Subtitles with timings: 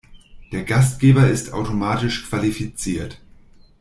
[0.51, 3.21] Der Gastgeber ist automatisch qualifiziert.